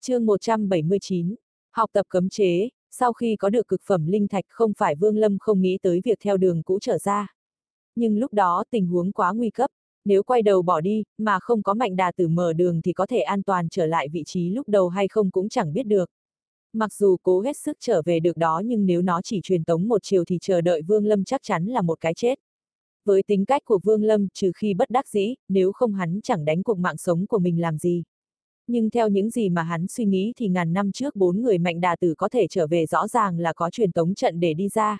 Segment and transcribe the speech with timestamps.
[0.00, 1.34] chương 179,
[1.72, 5.16] học tập cấm chế, sau khi có được cực phẩm linh thạch không phải Vương
[5.16, 7.34] Lâm không nghĩ tới việc theo đường cũ trở ra.
[7.96, 9.70] Nhưng lúc đó tình huống quá nguy cấp,
[10.04, 13.06] nếu quay đầu bỏ đi, mà không có mạnh đà tử mở đường thì có
[13.06, 16.10] thể an toàn trở lại vị trí lúc đầu hay không cũng chẳng biết được.
[16.72, 19.88] Mặc dù cố hết sức trở về được đó nhưng nếu nó chỉ truyền tống
[19.88, 22.38] một chiều thì chờ đợi Vương Lâm chắc chắn là một cái chết.
[23.04, 26.44] Với tính cách của Vương Lâm trừ khi bất đắc dĩ, nếu không hắn chẳng
[26.44, 28.02] đánh cuộc mạng sống của mình làm gì.
[28.68, 31.80] Nhưng theo những gì mà hắn suy nghĩ thì ngàn năm trước bốn người mạnh
[31.80, 34.68] đà tử có thể trở về rõ ràng là có truyền tống trận để đi
[34.68, 34.98] ra.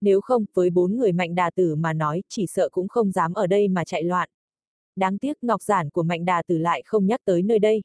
[0.00, 3.32] Nếu không, với bốn người mạnh đà tử mà nói, chỉ sợ cũng không dám
[3.32, 4.28] ở đây mà chạy loạn.
[4.96, 7.82] Đáng tiếc ngọc giản của mạnh đà tử lại không nhắc tới nơi đây.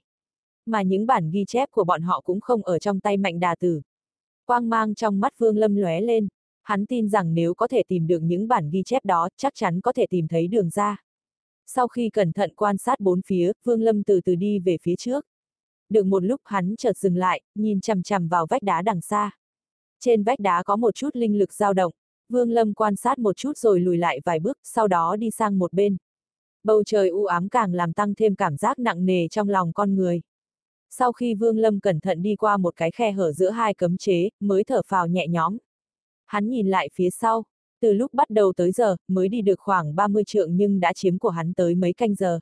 [0.66, 3.56] Mà những bản ghi chép của bọn họ cũng không ở trong tay mạnh đà
[3.56, 3.81] tử.
[4.45, 6.28] Quang mang trong mắt Vương Lâm lóe lên,
[6.64, 9.81] hắn tin rằng nếu có thể tìm được những bản ghi chép đó, chắc chắn
[9.81, 11.07] có thể tìm thấy đường ra.
[11.68, 14.96] Sau khi cẩn thận quan sát bốn phía, Vương Lâm từ từ đi về phía
[14.96, 15.26] trước.
[15.90, 19.32] Được một lúc hắn chợt dừng lại, nhìn chằm chằm vào vách đá đằng xa.
[20.00, 21.94] Trên vách đá có một chút linh lực dao động,
[22.30, 25.59] Vương Lâm quan sát một chút rồi lùi lại vài bước, sau đó đi sang
[25.59, 25.98] một bên.
[26.64, 29.96] Bầu trời u ám càng làm tăng thêm cảm giác nặng nề trong lòng con
[29.96, 30.22] người.
[30.90, 33.98] Sau khi Vương Lâm cẩn thận đi qua một cái khe hở giữa hai cấm
[33.98, 35.58] chế, mới thở phào nhẹ nhõm.
[36.26, 37.44] Hắn nhìn lại phía sau,
[37.81, 41.17] từ lúc bắt đầu tới giờ, mới đi được khoảng 30 trượng nhưng đã chiếm
[41.17, 42.39] của hắn tới mấy canh giờ.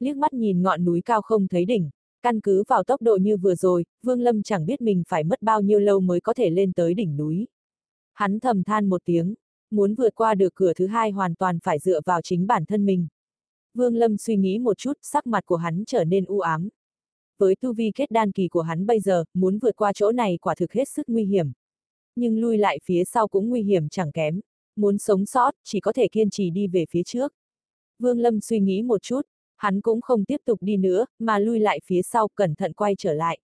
[0.00, 1.90] Liếc mắt nhìn ngọn núi cao không thấy đỉnh,
[2.22, 5.42] căn cứ vào tốc độ như vừa rồi, Vương Lâm chẳng biết mình phải mất
[5.42, 7.46] bao nhiêu lâu mới có thể lên tới đỉnh núi.
[8.14, 9.34] Hắn thầm than một tiếng,
[9.70, 12.86] muốn vượt qua được cửa thứ hai hoàn toàn phải dựa vào chính bản thân
[12.86, 13.06] mình.
[13.74, 16.68] Vương Lâm suy nghĩ một chút, sắc mặt của hắn trở nên u ám.
[17.38, 20.38] Với tu vi kết đan kỳ của hắn bây giờ, muốn vượt qua chỗ này
[20.42, 21.52] quả thực hết sức nguy hiểm.
[22.16, 24.40] Nhưng lui lại phía sau cũng nguy hiểm chẳng kém.
[24.76, 27.32] Muốn sống sót, chỉ có thể kiên trì đi về phía trước.
[27.98, 29.20] Vương Lâm suy nghĩ một chút,
[29.56, 32.94] hắn cũng không tiếp tục đi nữa, mà lui lại phía sau, cẩn thận quay
[32.98, 33.38] trở lại.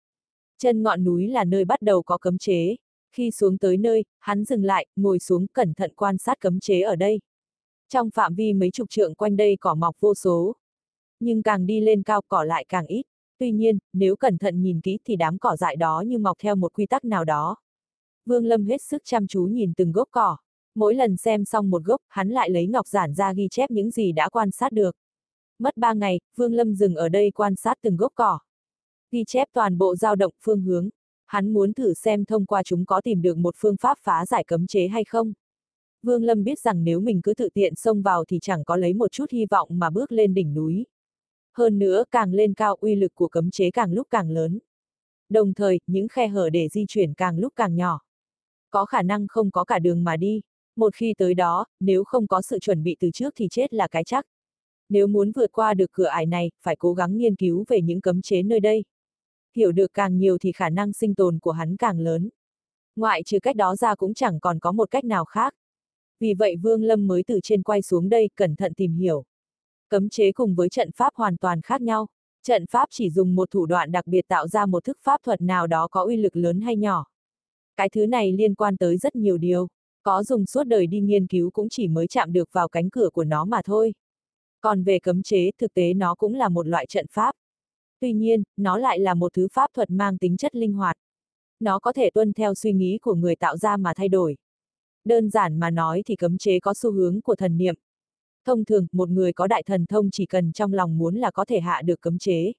[0.57, 2.75] Chân ngọn núi là nơi bắt đầu có cấm chế.
[3.11, 6.81] Khi xuống tới nơi, hắn dừng lại, ngồi xuống cẩn thận quan sát cấm chế
[6.81, 7.19] ở đây.
[7.89, 10.55] Trong phạm vi mấy chục trượng quanh đây cỏ mọc vô số.
[11.19, 13.03] Nhưng càng đi lên cao cỏ lại càng ít.
[13.37, 16.55] Tuy nhiên, nếu cẩn thận nhìn kỹ thì đám cỏ dại đó như mọc theo
[16.55, 17.55] một quy tắc nào đó.
[18.25, 20.37] Vương Lâm hết sức chăm chú nhìn từng gốc cỏ.
[20.79, 23.91] Mỗi lần xem xong một gốc, hắn lại lấy ngọc giản ra ghi chép những
[23.91, 24.95] gì đã quan sát được.
[25.59, 28.39] Mất ba ngày, Vương Lâm dừng ở đây quan sát từng gốc cỏ.
[29.11, 30.89] Ghi chép toàn bộ dao động phương hướng.
[31.25, 34.43] Hắn muốn thử xem thông qua chúng có tìm được một phương pháp phá giải
[34.47, 35.33] cấm chế hay không.
[36.03, 38.93] Vương Lâm biết rằng nếu mình cứ tự tiện xông vào thì chẳng có lấy
[38.93, 40.85] một chút hy vọng mà bước lên đỉnh núi.
[41.57, 44.59] Hơn nữa, càng lên cao uy lực của cấm chế càng lúc càng lớn.
[45.29, 48.01] Đồng thời, những khe hở để di chuyển càng lúc càng nhỏ.
[48.69, 50.41] Có khả năng không có cả đường mà đi.
[50.75, 53.87] Một khi tới đó, nếu không có sự chuẩn bị từ trước thì chết là
[53.87, 54.25] cái chắc.
[54.89, 58.01] Nếu muốn vượt qua được cửa ải này, phải cố gắng nghiên cứu về những
[58.01, 58.83] cấm chế nơi đây.
[59.55, 62.29] Hiểu được càng nhiều thì khả năng sinh tồn của hắn càng lớn.
[62.95, 65.53] Ngoại trừ cách đó ra cũng chẳng còn có một cách nào khác.
[66.19, 69.23] Vì vậy Vương Lâm mới từ trên quay xuống đây, cẩn thận tìm hiểu.
[69.89, 72.07] Cấm chế cùng với trận pháp hoàn toàn khác nhau.
[72.43, 75.41] Trận pháp chỉ dùng một thủ đoạn đặc biệt tạo ra một thức pháp thuật
[75.41, 77.05] nào đó có uy lực lớn hay nhỏ.
[77.77, 79.67] Cái thứ này liên quan tới rất nhiều điều.
[80.09, 83.09] Có dùng suốt đời đi nghiên cứu cũng chỉ mới chạm được vào cánh cửa
[83.13, 83.93] của nó mà thôi.
[84.61, 87.35] Còn về cấm chế, thực tế nó cũng là một loại trận pháp.
[87.99, 90.97] Tuy nhiên, nó lại là một thứ pháp thuật mang tính chất linh hoạt.
[91.59, 94.37] Nó có thể tuân theo suy nghĩ của người tạo ra mà thay đổi.
[95.05, 97.75] Đơn giản mà nói thì cấm chế có xu hướng của thần niệm.
[98.45, 101.45] Thông thường, một người có đại thần thông chỉ cần trong lòng muốn là có
[101.45, 102.53] thể hạ được cấm chế.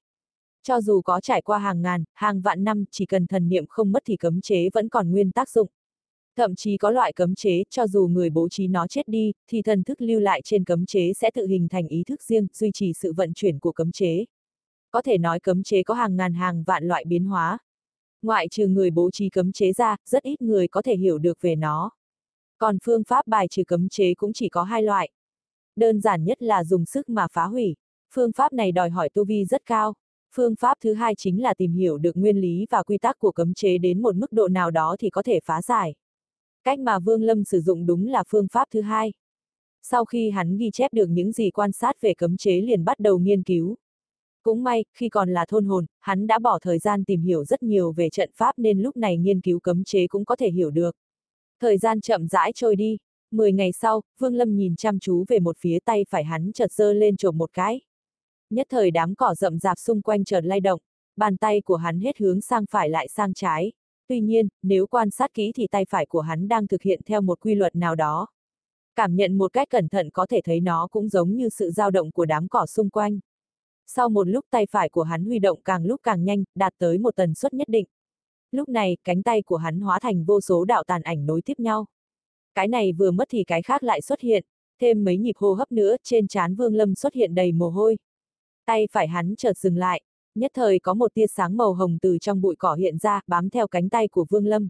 [0.63, 3.91] Cho dù có trải qua hàng ngàn, hàng vạn năm, chỉ cần thần niệm không
[3.91, 5.69] mất thì cấm chế vẫn còn nguyên tác dụng.
[6.37, 9.61] Thậm chí có loại cấm chế, cho dù người bố trí nó chết đi, thì
[9.61, 12.71] thần thức lưu lại trên cấm chế sẽ tự hình thành ý thức riêng, duy
[12.73, 14.25] trì sự vận chuyển của cấm chế.
[14.91, 17.57] Có thể nói cấm chế có hàng ngàn hàng vạn loại biến hóa.
[18.21, 21.37] Ngoại trừ người bố trí cấm chế ra, rất ít người có thể hiểu được
[21.41, 21.91] về nó.
[22.57, 25.09] Còn phương pháp bài trừ cấm chế cũng chỉ có hai loại.
[25.75, 27.75] Đơn giản nhất là dùng sức mà phá hủy.
[28.13, 29.93] Phương pháp này đòi hỏi tu vi rất cao.
[30.35, 33.31] Phương pháp thứ hai chính là tìm hiểu được nguyên lý và quy tắc của
[33.31, 35.95] cấm chế đến một mức độ nào đó thì có thể phá giải.
[36.63, 39.13] Cách mà Vương Lâm sử dụng đúng là phương pháp thứ hai.
[39.81, 42.99] Sau khi hắn ghi chép được những gì quan sát về cấm chế liền bắt
[42.99, 43.75] đầu nghiên cứu.
[44.43, 47.63] Cũng may, khi còn là thôn hồn, hắn đã bỏ thời gian tìm hiểu rất
[47.63, 50.69] nhiều về trận pháp nên lúc này nghiên cứu cấm chế cũng có thể hiểu
[50.69, 50.95] được.
[51.59, 52.97] Thời gian chậm rãi trôi đi.
[53.31, 56.71] Mười ngày sau, Vương Lâm nhìn chăm chú về một phía tay phải hắn chợt
[56.71, 57.81] giơ lên trộm một cái.
[58.49, 60.81] Nhất thời đám cỏ rậm rạp xung quanh chợt lay động,
[61.15, 63.71] bàn tay của hắn hết hướng sang phải lại sang trái.
[64.11, 67.21] Tuy nhiên, nếu quan sát kỹ thì tay phải của hắn đang thực hiện theo
[67.21, 68.27] một quy luật nào đó.
[68.95, 71.91] Cảm nhận một cách cẩn thận có thể thấy nó cũng giống như sự dao
[71.91, 73.19] động của đám cỏ xung quanh.
[73.87, 76.97] Sau một lúc tay phải của hắn huy động càng lúc càng nhanh, đạt tới
[76.97, 77.85] một tần suất nhất định.
[78.51, 81.59] Lúc này, cánh tay của hắn hóa thành vô số đạo tàn ảnh nối tiếp
[81.59, 81.85] nhau.
[82.55, 84.45] Cái này vừa mất thì cái khác lại xuất hiện,
[84.81, 87.97] thêm mấy nhịp hô hấp nữa, trên trán Vương Lâm xuất hiện đầy mồ hôi.
[88.65, 90.01] Tay phải hắn chợt dừng lại,
[90.35, 93.49] nhất thời có một tia sáng màu hồng từ trong bụi cỏ hiện ra, bám
[93.49, 94.67] theo cánh tay của Vương Lâm.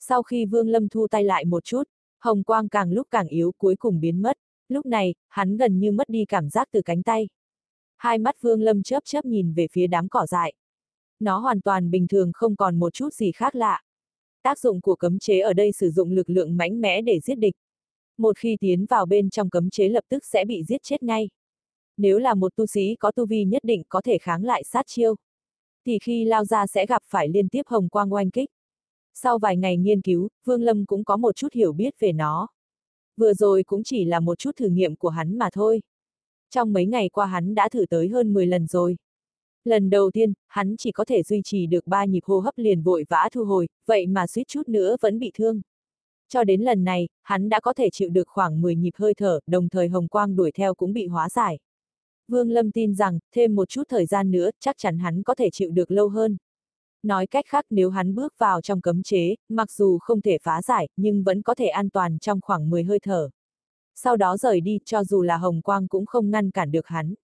[0.00, 1.82] Sau khi Vương Lâm thu tay lại một chút,
[2.20, 4.36] hồng quang càng lúc càng yếu cuối cùng biến mất,
[4.68, 7.28] lúc này, hắn gần như mất đi cảm giác từ cánh tay.
[7.96, 10.54] Hai mắt Vương Lâm chớp chớp nhìn về phía đám cỏ dại.
[11.20, 13.82] Nó hoàn toàn bình thường không còn một chút gì khác lạ.
[14.42, 17.34] Tác dụng của cấm chế ở đây sử dụng lực lượng mãnh mẽ để giết
[17.34, 17.54] địch.
[18.18, 21.28] Một khi tiến vào bên trong cấm chế lập tức sẽ bị giết chết ngay.
[21.96, 24.86] Nếu là một tu sĩ có tu vi nhất định có thể kháng lại sát
[24.86, 25.16] chiêu,
[25.86, 28.50] thì khi lao ra sẽ gặp phải liên tiếp hồng quang oanh kích.
[29.14, 32.48] Sau vài ngày nghiên cứu, Vương Lâm cũng có một chút hiểu biết về nó.
[33.16, 35.82] Vừa rồi cũng chỉ là một chút thử nghiệm của hắn mà thôi.
[36.50, 38.96] Trong mấy ngày qua hắn đã thử tới hơn 10 lần rồi.
[39.64, 42.82] Lần đầu tiên, hắn chỉ có thể duy trì được ba nhịp hô hấp liền
[42.82, 45.60] vội vã thu hồi, vậy mà suýt chút nữa vẫn bị thương.
[46.28, 49.40] Cho đến lần này, hắn đã có thể chịu được khoảng 10 nhịp hơi thở,
[49.46, 51.58] đồng thời hồng quang đuổi theo cũng bị hóa giải.
[52.28, 55.50] Vương Lâm tin rằng, thêm một chút thời gian nữa, chắc chắn hắn có thể
[55.52, 56.36] chịu được lâu hơn.
[57.02, 60.62] Nói cách khác nếu hắn bước vào trong cấm chế, mặc dù không thể phá
[60.62, 63.30] giải, nhưng vẫn có thể an toàn trong khoảng 10 hơi thở.
[63.94, 67.14] Sau đó rời đi, cho dù là hồng quang cũng không ngăn cản được hắn.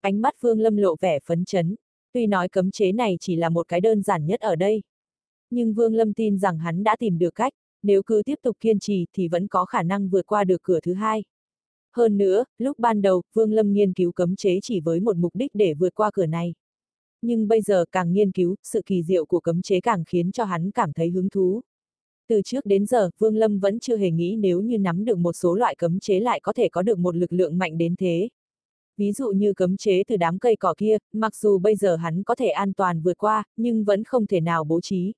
[0.00, 1.76] Ánh mắt Vương Lâm lộ vẻ phấn chấn,
[2.12, 4.82] tuy nói cấm chế này chỉ là một cái đơn giản nhất ở đây.
[5.50, 7.52] Nhưng Vương Lâm tin rằng hắn đã tìm được cách,
[7.82, 10.80] nếu cứ tiếp tục kiên trì thì vẫn có khả năng vượt qua được cửa
[10.80, 11.24] thứ hai.
[11.96, 15.36] Hơn nữa, lúc ban đầu, Vương Lâm nghiên cứu cấm chế chỉ với một mục
[15.36, 16.54] đích để vượt qua cửa này.
[17.22, 20.44] Nhưng bây giờ càng nghiên cứu, sự kỳ diệu của cấm chế càng khiến cho
[20.44, 21.60] hắn cảm thấy hứng thú.
[22.28, 25.32] Từ trước đến giờ, Vương Lâm vẫn chưa hề nghĩ nếu như nắm được một
[25.32, 28.28] số loại cấm chế lại có thể có được một lực lượng mạnh đến thế.
[28.96, 32.22] Ví dụ như cấm chế từ đám cây cỏ kia, mặc dù bây giờ hắn
[32.22, 35.12] có thể an toàn vượt qua, nhưng vẫn không thể nào bố trí.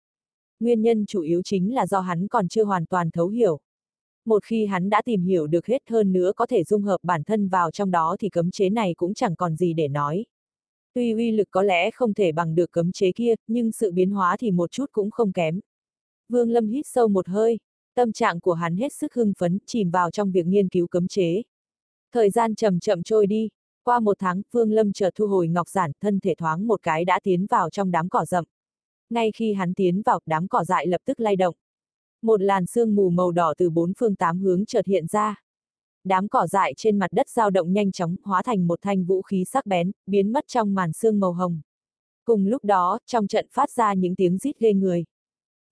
[0.60, 3.60] Nguyên nhân chủ yếu chính là do hắn còn chưa hoàn toàn thấu hiểu.
[4.24, 7.24] Một khi hắn đã tìm hiểu được hết hơn nữa có thể dung hợp bản
[7.24, 10.24] thân vào trong đó thì cấm chế này cũng chẳng còn gì để nói.
[10.94, 14.10] Tuy uy lực có lẽ không thể bằng được cấm chế kia, nhưng sự biến
[14.10, 15.60] hóa thì một chút cũng không kém.
[16.28, 17.58] Vương Lâm hít sâu một hơi,
[17.94, 21.08] tâm trạng của hắn hết sức hưng phấn, chìm vào trong việc nghiên cứu cấm
[21.08, 21.42] chế.
[22.12, 23.48] Thời gian chậm chậm trôi đi,
[23.84, 27.04] qua một tháng, Vương Lâm chợt thu hồi ngọc giản, thân thể thoáng một cái
[27.04, 28.44] đã tiến vào trong đám cỏ rậm.
[29.10, 31.54] Ngay khi hắn tiến vào, đám cỏ dại lập tức lay động.
[32.22, 35.42] Một làn sương mù màu đỏ từ bốn phương tám hướng chợt hiện ra.
[36.04, 39.22] Đám cỏ dại trên mặt đất dao động nhanh chóng, hóa thành một thanh vũ
[39.22, 41.60] khí sắc bén, biến mất trong màn sương màu hồng.
[42.24, 45.04] Cùng lúc đó, trong trận phát ra những tiếng rít ghê người.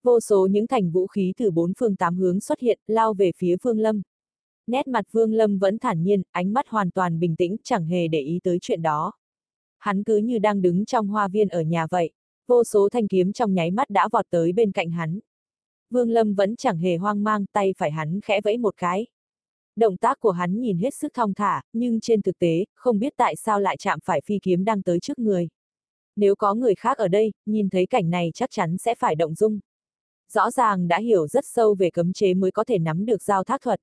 [0.02, 3.32] Vô số những thành vũ khí từ bốn phương tám hướng xuất hiện, lao về
[3.37, 4.02] phía Vương Lâm.
[4.66, 8.08] Nét mặt Vương Lâm vẫn thản nhiên, ánh mắt hoàn toàn bình tĩnh, chẳng hề
[8.08, 9.12] để ý tới chuyện đó.
[9.78, 12.10] Hắn cứ như đang đứng trong hoa viên ở nhà vậy.
[12.46, 15.19] Vô số thanh kiếm trong nháy mắt đã vọt tới bên cạnh hắn.
[15.91, 19.06] Vương Lâm vẫn chẳng hề hoang mang, tay phải hắn khẽ vẫy một cái.
[19.77, 23.12] Động tác của hắn nhìn hết sức thong thả, nhưng trên thực tế, không biết
[23.17, 25.49] tại sao lại chạm phải phi kiếm đang tới trước người.
[26.17, 29.35] Nếu có người khác ở đây, nhìn thấy cảnh này chắc chắn sẽ phải động
[29.35, 29.61] dung.
[30.33, 33.44] Rõ ràng đã hiểu rất sâu về cấm chế mới có thể nắm được giao
[33.44, 33.81] thác thuật.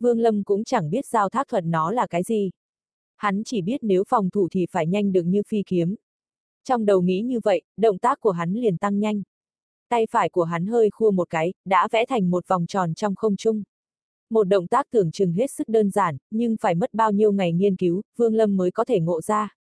[0.00, 2.50] Vương Lâm cũng chẳng biết giao thác thuật nó là cái gì.
[3.16, 5.94] Hắn chỉ biết nếu phòng thủ thì phải nhanh được như phi kiếm.
[6.64, 9.22] Trong đầu nghĩ như vậy, động tác của hắn liền tăng nhanh.
[9.90, 13.14] Tay phải của hắn hơi khua một cái, đã vẽ thành một vòng tròn trong
[13.14, 13.62] không trung.
[14.30, 17.52] Một động tác tưởng chừng hết sức đơn giản, nhưng phải mất bao nhiêu ngày
[17.52, 19.56] nghiên cứu, Vương Lâm mới có thể ngộ ra.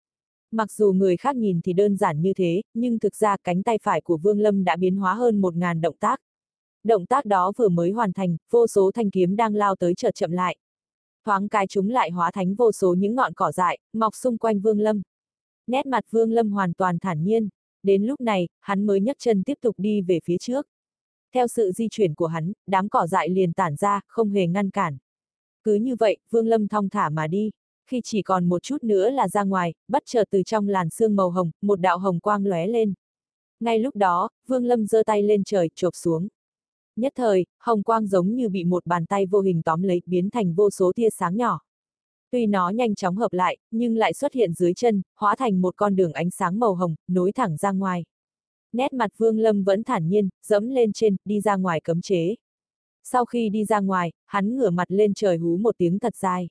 [0.51, 3.79] Mặc dù người khác nhìn thì đơn giản như thế, nhưng thực ra cánh tay
[3.83, 6.19] phải của Vương Lâm đã biến hóa hơn một ngàn động tác.
[6.83, 10.15] Động tác đó vừa mới hoàn thành, vô số thanh kiếm đang lao tới chợt
[10.15, 10.57] chậm lại.
[11.25, 14.59] Thoáng cái chúng lại hóa thành vô số những ngọn cỏ dại, mọc xung quanh
[14.59, 15.01] Vương Lâm.
[15.67, 17.49] Nét mặt Vương Lâm hoàn toàn thản nhiên,
[17.85, 20.67] đến lúc này, hắn mới nhấc chân tiếp tục đi về phía trước.
[21.33, 24.69] Theo sự di chuyển của hắn, đám cỏ dại liền tản ra, không hề ngăn
[24.69, 24.97] cản.
[25.63, 27.51] Cứ như vậy, Vương Lâm thong thả mà đi.
[27.89, 31.15] Khi chỉ còn một chút nữa là ra ngoài, bất chợt từ trong làn sương
[31.15, 32.93] màu hồng, một đạo hồng quang lóe lên.
[33.59, 36.27] Ngay lúc đó, Vương Lâm giơ tay lên trời, chộp xuống.
[36.95, 40.29] Nhất thời, hồng quang giống như bị một bàn tay vô hình tóm lấy, biến
[40.29, 41.59] thành vô số tia sáng nhỏ.
[42.35, 45.75] Tuy nó nhanh chóng hợp lại, nhưng lại xuất hiện dưới chân, hóa thành một
[45.77, 48.05] con đường ánh sáng màu hồng, nối thẳng ra ngoài.
[48.73, 52.35] Nét mặt Vương Lâm vẫn thản nhiên, dẫm lên trên, đi ra ngoài cấm chế.
[53.03, 56.49] Sau khi đi ra ngoài, hắn ngửa mặt lên trời hú một tiếng thật dài.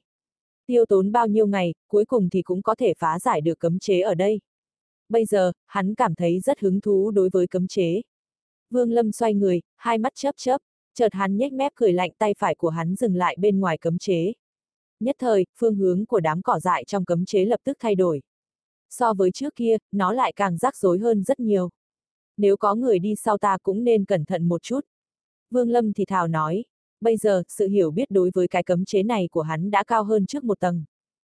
[0.67, 3.79] Tiêu tốn bao nhiêu ngày, cuối cùng thì cũng có thể phá giải được cấm
[3.79, 4.41] chế ở đây.
[5.09, 8.03] Bây giờ, hắn cảm thấy rất hứng thú đối với cấm chế.
[8.71, 10.59] Vương Lâm xoay người, hai mắt chớp chớp,
[10.95, 13.99] chợt hắn nhếch mép cười lạnh tay phải của hắn dừng lại bên ngoài cấm
[13.99, 14.33] chế.
[15.05, 18.23] Nhất thời, phương hướng của đám cỏ dại trong cấm chế lập tức thay đổi.
[18.91, 21.71] So với trước kia, nó lại càng rắc rối hơn rất nhiều.
[22.37, 24.81] Nếu có người đi sau ta cũng nên cẩn thận một chút.
[25.51, 26.65] Vương Lâm thì thào nói,
[27.01, 30.05] bây giờ, sự hiểu biết đối với cái cấm chế này của hắn đã cao
[30.05, 30.85] hơn trước một tầng.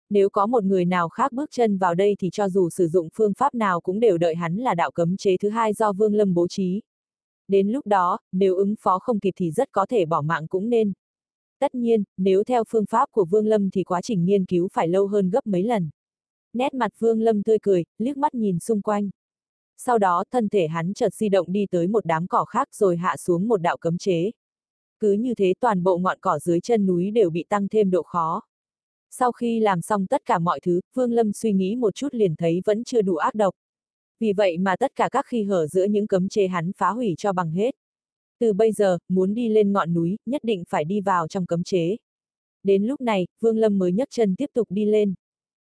[0.10, 3.10] Nếu có một người nào khác bước chân vào đây thì cho dù sử dụng
[3.14, 6.16] phương pháp nào cũng đều đợi hắn là đạo cấm chế thứ hai do Vương
[6.16, 6.82] Lâm bố trí.
[7.48, 10.70] Đến lúc đó, nếu ứng phó không kịp thì rất có thể bỏ mạng cũng
[10.70, 10.94] nên.
[11.66, 14.88] Tất nhiên, nếu theo phương pháp của Vương Lâm thì quá trình nghiên cứu phải
[14.88, 15.90] lâu hơn gấp mấy lần.
[16.54, 19.10] Nét mặt Vương Lâm tươi cười, liếc mắt nhìn xung quanh.
[19.78, 22.98] Sau đó thân thể hắn chợt di động đi tới một đám cỏ khác rồi
[22.98, 24.32] hạ xuống một đạo cấm chế.
[25.00, 28.04] Cứ như thế toàn bộ ngọn cỏ dưới chân núi đều bị tăng thêm độ
[28.04, 28.42] khó.
[29.12, 32.36] Sau khi làm xong tất cả mọi thứ, Vương Lâm suy nghĩ một chút liền
[32.36, 33.56] thấy vẫn chưa đủ ác độc.
[34.20, 37.16] Vì vậy mà tất cả các khi hở giữa những cấm chế hắn phá hủy
[37.18, 37.76] cho bằng hết.
[38.40, 41.64] Từ bây giờ, muốn đi lên ngọn núi, nhất định phải đi vào trong cấm
[41.64, 41.96] chế.
[42.64, 45.14] Đến lúc này, Vương Lâm mới nhấc chân tiếp tục đi lên.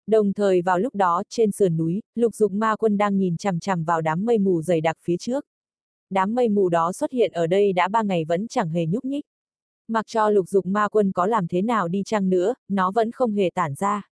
[0.07, 3.61] Đồng thời vào lúc đó, trên sườn núi, lục dục ma quân đang nhìn chằm
[3.61, 5.47] chằm vào đám mây mù dày đặc phía trước.
[6.11, 9.05] Đám mây mù đó xuất hiện ở đây đã ba ngày vẫn chẳng hề nhúc
[9.05, 9.25] nhích.
[9.89, 13.11] Mặc cho lục dục ma quân có làm thế nào đi chăng nữa, nó vẫn
[13.13, 14.09] không hề tản ra.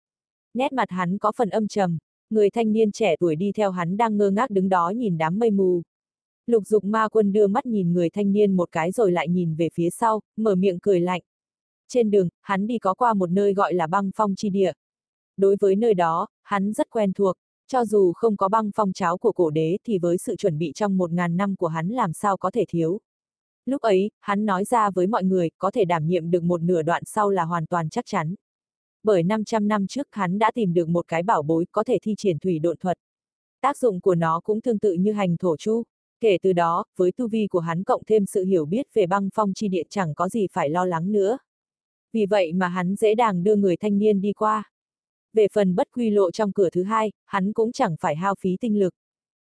[0.53, 1.97] Nét mặt hắn có phần âm trầm,
[2.29, 5.39] người thanh niên trẻ tuổi đi theo hắn đang ngơ ngác đứng đó nhìn đám
[5.39, 5.81] mây mù.
[6.45, 9.55] Lục dục ma quân đưa mắt nhìn người thanh niên một cái rồi lại nhìn
[9.55, 11.21] về phía sau, mở miệng cười lạnh.
[11.87, 14.71] Trên đường, hắn đi có qua một nơi gọi là băng phong chi địa.
[15.37, 17.35] Đối với nơi đó, hắn rất quen thuộc,
[17.67, 20.71] cho dù không có băng phong cháo của cổ đế thì với sự chuẩn bị
[20.75, 22.99] trong một ngàn năm của hắn làm sao có thể thiếu.
[23.65, 26.81] Lúc ấy, hắn nói ra với mọi người, có thể đảm nhiệm được một nửa
[26.81, 28.35] đoạn sau là hoàn toàn chắc chắn.
[29.03, 32.15] Bởi 500 năm trước hắn đã tìm được một cái bảo bối có thể thi
[32.17, 32.97] triển thủy độn thuật.
[33.61, 35.83] Tác dụng của nó cũng tương tự như hành thổ chu.
[36.19, 39.29] Kể từ đó, với tu vi của hắn cộng thêm sự hiểu biết về băng
[39.33, 41.37] phong chi địa chẳng có gì phải lo lắng nữa.
[42.13, 44.71] Vì vậy mà hắn dễ dàng đưa người thanh niên đi qua.
[45.33, 48.57] Về phần bất quy lộ trong cửa thứ hai, hắn cũng chẳng phải hao phí
[48.61, 48.93] tinh lực.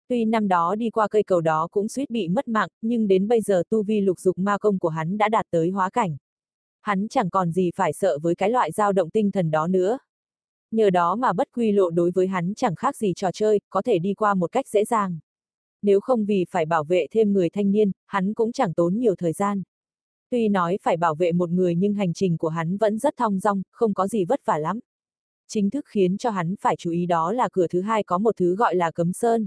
[0.09, 3.29] Tuy năm đó đi qua cây cầu đó cũng suýt bị mất mạng, nhưng đến
[3.29, 6.17] bây giờ tu vi lục dục ma công của hắn đã đạt tới hóa cảnh.
[6.83, 9.99] Hắn chẳng còn gì phải sợ với cái loại dao động tinh thần đó nữa.
[10.71, 13.83] Nhờ đó mà bất quy lộ đối với hắn chẳng khác gì trò chơi, có
[13.83, 15.19] thể đi qua một cách dễ dàng.
[15.85, 19.15] Nếu không vì phải bảo vệ thêm người thanh niên, hắn cũng chẳng tốn nhiều
[19.19, 19.63] thời gian.
[20.31, 23.39] Tuy nói phải bảo vệ một người nhưng hành trình của hắn vẫn rất thong
[23.39, 24.81] dong, không có gì vất vả lắm.
[25.49, 28.37] Chính thức khiến cho hắn phải chú ý đó là cửa thứ hai có một
[28.37, 29.47] thứ gọi là cấm sơn.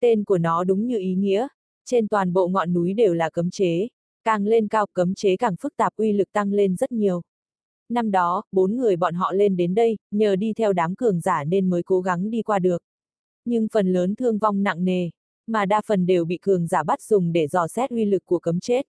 [0.00, 1.48] Tên của nó đúng như ý nghĩa,
[1.84, 3.88] trên toàn bộ ngọn núi đều là cấm chế,
[4.24, 7.22] càng lên cao cấm chế càng phức tạp uy lực tăng lên rất nhiều.
[7.88, 11.44] Năm đó, bốn người bọn họ lên đến đây, nhờ đi theo đám cường giả
[11.44, 12.82] nên mới cố gắng đi qua được.
[13.44, 15.10] Nhưng phần lớn thương vong nặng nề,
[15.46, 18.38] mà đa phần đều bị cường giả bắt dùng để dò xét uy lực của
[18.38, 18.86] cấm chết.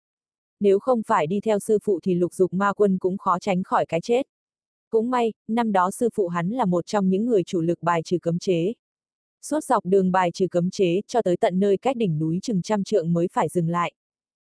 [0.59, 3.63] Nếu không phải đi theo sư phụ thì lục dục ma quân cũng khó tránh
[3.63, 4.27] khỏi cái chết.
[4.89, 8.01] Cũng may, năm đó sư phụ hắn là một trong những người chủ lực bài
[8.05, 8.73] trừ cấm chế.
[9.41, 12.61] Suốt dọc đường bài trừ cấm chế cho tới tận nơi cách đỉnh núi chừng
[12.61, 13.93] trăm trượng mới phải dừng lại.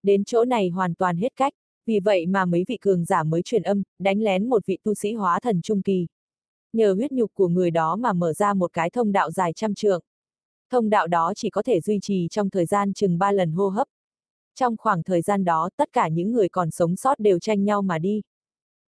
[0.03, 1.53] Đến chỗ này hoàn toàn hết cách,
[1.87, 4.95] vì vậy mà mấy vị cường giả mới truyền âm, đánh lén một vị tu
[4.95, 6.07] sĩ hóa thần trung kỳ.
[6.73, 9.75] Nhờ huyết nhục của người đó mà mở ra một cái thông đạo dài trăm
[9.75, 10.03] trượng.
[10.71, 13.69] Thông đạo đó chỉ có thể duy trì trong thời gian chừng ba lần hô
[13.69, 13.89] hấp.
[14.55, 17.83] Trong khoảng thời gian đó, tất cả những người còn sống sót đều tranh nhau
[17.83, 18.23] mà đi.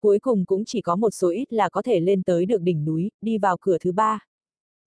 [0.00, 2.84] Cuối cùng cũng chỉ có một số ít là có thể lên tới được đỉnh
[2.84, 4.24] núi, đi vào cửa thứ ba.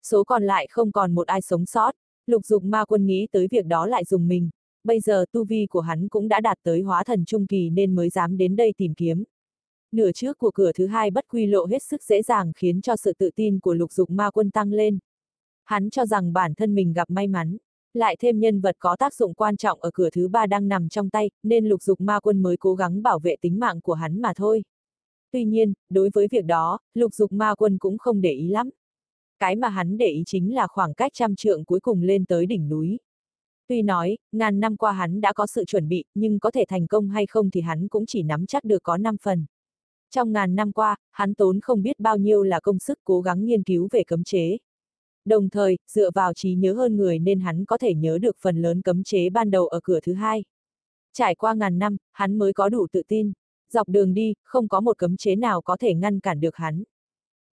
[0.03, 1.95] Số còn lại không còn một ai sống sót,
[2.25, 4.50] lục dục ma quân nghĩ tới việc đó lại dùng mình.
[4.83, 7.95] Bây giờ tu vi của hắn cũng đã đạt tới hóa thần trung kỳ nên
[7.95, 9.24] mới dám đến đây tìm kiếm.
[9.91, 12.95] Nửa trước của cửa thứ hai bất quy lộ hết sức dễ dàng khiến cho
[12.95, 15.00] sự tự tin của lục dục ma quân tăng lên.
[15.72, 17.58] Hắn cho rằng bản thân mình gặp may mắn,
[17.94, 20.90] lại thêm nhân vật có tác dụng quan trọng ở cửa thứ ba đang nằm
[20.90, 23.94] trong tay, nên lục dục ma quân mới cố gắng bảo vệ tính mạng của
[23.94, 24.63] hắn mà thôi.
[25.32, 28.70] Tuy nhiên, đối với việc đó, lục dục ma quân cũng không để ý lắm.
[29.40, 32.46] Cái mà hắn để ý chính là khoảng cách trăm trượng cuối cùng lên tới
[32.46, 33.00] đỉnh núi.
[33.68, 36.88] Tuy nói, ngàn năm qua hắn đã có sự chuẩn bị, nhưng có thể thành
[36.88, 39.46] công hay không thì hắn cũng chỉ nắm chắc được có 5 phần.
[40.10, 43.46] Trong ngàn năm qua, hắn tốn không biết bao nhiêu là công sức cố gắng
[43.46, 44.58] nghiên cứu về cấm chế.
[45.25, 48.62] Đồng thời, dựa vào trí nhớ hơn người nên hắn có thể nhớ được phần
[48.62, 50.44] lớn cấm chế ban đầu ở cửa thứ hai.
[51.13, 53.34] Trải qua ngàn năm, hắn mới có đủ tự tin.
[53.74, 56.84] Dọc đường đi, không có một cấm chế nào có thể ngăn cản được hắn.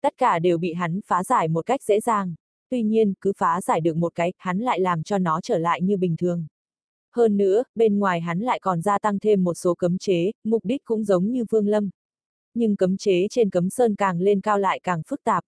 [0.01, 2.35] Tất cả đều bị hắn phá giải một cách dễ dàng.
[2.69, 5.81] Tuy nhiên, cứ phá giải được một cái, hắn lại làm cho nó trở lại
[5.81, 6.47] như bình thường.
[7.15, 10.65] Hơn nữa, bên ngoài hắn lại còn gia tăng thêm một số cấm chế, mục
[10.65, 11.89] đích cũng giống như Vương Lâm.
[12.53, 15.43] Nhưng cấm chế trên cấm sơn càng lên cao lại càng phức tạp.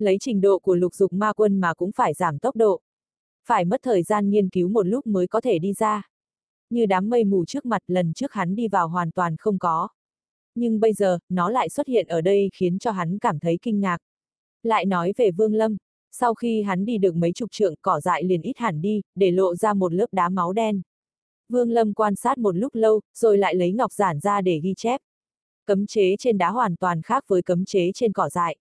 [0.00, 2.80] Lấy trình độ của lục dục ma quân mà cũng phải giảm tốc độ.
[3.46, 6.08] Phải mất thời gian nghiên cứu một lúc mới có thể đi ra.
[6.70, 9.88] Như đám mây mù trước mặt lần trước hắn đi vào hoàn toàn không có
[10.54, 13.80] nhưng bây giờ, nó lại xuất hiện ở đây khiến cho hắn cảm thấy kinh
[13.80, 13.98] ngạc.
[14.62, 15.76] Lại nói về Vương Lâm,
[16.12, 19.30] Sau khi hắn đi được mấy chục trượng, cỏ dại liền ít hẳn đi, để
[19.30, 20.82] lộ ra một lớp đá máu đen.
[21.48, 24.74] Vương Lâm quan sát một lúc lâu, rồi lại lấy ngọc giản ra để ghi
[24.76, 25.00] chép.
[25.66, 28.56] Cấm chế trên đá hoàn toàn khác với cấm chế trên cỏ dại.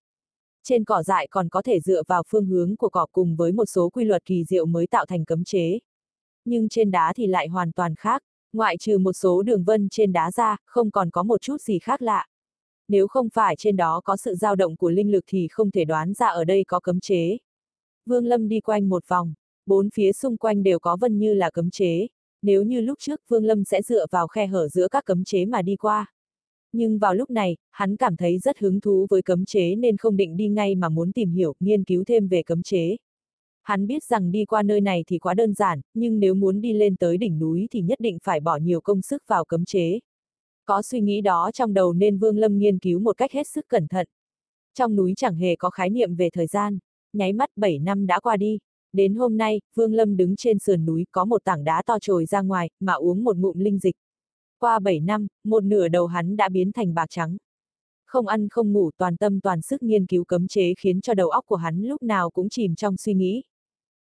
[0.70, 3.66] Trên cỏ dại còn có thể dựa vào phương hướng của cỏ cùng với một
[3.66, 5.80] số quy luật kỳ diệu mới tạo thành cấm chế.
[6.46, 8.24] Nhưng trên đá thì lại hoàn toàn khác,
[8.54, 11.80] ngoại trừ một số đường vân trên đá ra, không còn có một chút gì
[11.80, 12.28] khác lạ.
[12.88, 15.86] Nếu không phải trên đó có sự dao động của linh lực thì không thể
[15.86, 17.38] đoán ra ở đây có cấm chế.
[18.06, 19.34] Vương Lâm đi quanh một vòng,
[19.66, 22.08] bốn phía xung quanh đều có vân như là cấm chế.
[22.42, 25.46] Nếu như lúc trước Vương Lâm sẽ dựa vào khe hở giữa các cấm chế
[25.46, 26.14] mà đi qua.
[26.72, 30.18] Nhưng vào lúc này, hắn cảm thấy rất hứng thú với cấm chế nên không
[30.18, 32.98] định đi ngay mà muốn tìm hiểu, nghiên cứu thêm về cấm chế.
[33.64, 36.74] Hắn biết rằng đi qua nơi này thì quá đơn giản, nhưng nếu muốn đi
[36.74, 40.00] lên tới đỉnh núi thì nhất định phải bỏ nhiều công sức vào cấm chế.
[40.66, 43.66] Có suy nghĩ đó trong đầu nên Vương Lâm nghiên cứu một cách hết sức
[43.68, 44.08] cẩn thận.
[44.74, 46.80] Trong núi chẳng hề có khái niệm về thời gian,
[47.14, 48.60] nháy mắt 7 năm đã qua đi.
[48.94, 52.26] Đến hôm nay, Vương Lâm đứng trên sườn núi có một tảng đá to trồi
[52.26, 53.96] ra ngoài, mà uống một ngụm linh dịch.
[54.60, 57.38] Qua 7 năm, một nửa đầu hắn đã biến thành bạc trắng.
[58.06, 61.30] Không ăn không ngủ toàn tâm toàn sức nghiên cứu cấm chế khiến cho đầu
[61.30, 63.44] óc của hắn lúc nào cũng chìm trong suy nghĩ.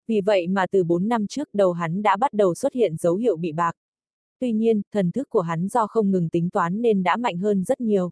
[0.06, 3.16] Vì vậy mà từ 4 năm trước đầu hắn đã bắt đầu xuất hiện dấu
[3.16, 3.72] hiệu bị bạc.
[4.38, 7.64] Tuy nhiên, thần thức của hắn do không ngừng tính toán nên đã mạnh hơn
[7.64, 8.10] rất nhiều.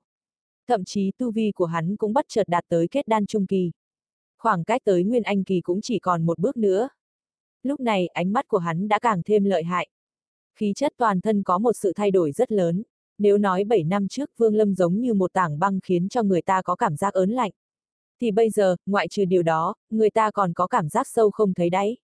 [0.69, 3.71] Thậm chí tu vi của hắn cũng bất chợt đạt tới kết đan trung kỳ.
[4.39, 6.89] Khoảng cách tới Nguyên Anh kỳ cũng chỉ còn một bước nữa.
[7.63, 9.89] Lúc này ánh mắt của hắn đã càng thêm lợi hại.
[10.61, 12.83] Khí chất toàn thân có một sự thay đổi rất lớn.
[13.19, 16.43] Nếu nói 7 năm trước Vương Lâm giống như một tảng băng khiến cho người
[16.43, 17.51] ta có cảm giác ớn lạnh.
[18.21, 21.55] Thì bây giờ, ngoại trừ điều đó, người ta còn có cảm giác sâu không
[21.55, 21.97] thấy đáy.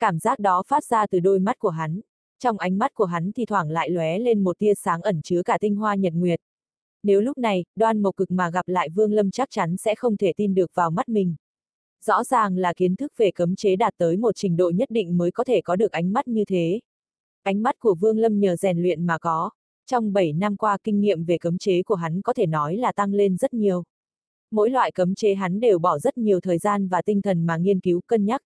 [0.00, 2.00] Cảm giác đó phát ra từ đôi mắt của hắn.
[2.38, 5.42] Trong ánh mắt của hắn thì thoảng lại lóe lên một tia sáng ẩn chứa
[5.42, 6.40] cả tinh hoa nhật nguyệt.
[7.02, 10.16] Nếu lúc này, đoan mộc cực mà gặp lại Vương Lâm chắc chắn sẽ không
[10.16, 11.34] thể tin được vào mắt mình.
[12.04, 15.18] Rõ ràng là kiến thức về cấm chế đạt tới một trình độ nhất định
[15.18, 16.80] mới có thể có được ánh mắt như thế.
[17.44, 19.50] Ánh mắt của Vương Lâm nhờ rèn luyện mà có.
[19.86, 22.92] Trong 7 năm qua kinh nghiệm về cấm chế của hắn có thể nói là
[22.92, 23.84] tăng lên rất nhiều.
[24.50, 27.56] Mỗi loại cấm chế hắn đều bỏ rất nhiều thời gian và tinh thần mà
[27.56, 28.42] nghiên cứu, cân nhắc.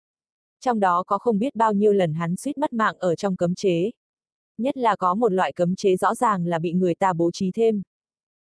[0.60, 3.54] Trong đó có không biết bao nhiêu lần hắn suýt mất mạng ở trong cấm
[3.54, 3.90] chế.
[4.58, 7.50] Nhất là có một loại cấm chế rõ ràng là bị người ta bố trí
[7.50, 7.82] thêm.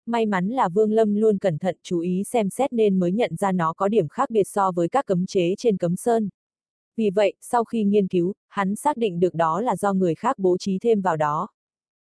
[0.05, 3.35] May mắn là Vương Lâm luôn cẩn thận chú ý xem xét nên mới nhận
[3.35, 6.29] ra nó có điểm khác biệt so với các cấm chế trên cấm sơn.
[6.97, 10.39] Vì vậy, sau khi nghiên cứu, hắn xác định được đó là do người khác
[10.39, 11.47] bố trí thêm vào đó.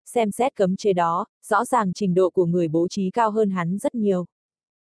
[0.05, 3.51] Xem xét cấm chế đó, rõ ràng trình độ của người bố trí cao hơn
[3.51, 4.27] hắn rất nhiều.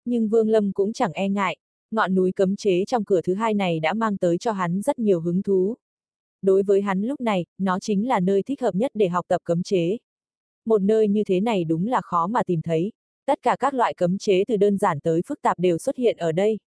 [0.05, 1.57] Nhưng Vương Lâm cũng chẳng e ngại,
[1.91, 4.99] ngọn núi cấm chế trong cửa thứ hai này đã mang tới cho hắn rất
[4.99, 5.75] nhiều hứng thú.
[6.41, 9.41] Đối với hắn lúc này, nó chính là nơi thích hợp nhất để học tập
[9.43, 9.97] cấm chế.
[10.65, 12.91] Một nơi như thế này đúng là khó mà tìm thấy,
[13.25, 16.17] tất cả các loại cấm chế từ đơn giản tới phức tạp đều xuất hiện
[16.17, 16.59] ở đây.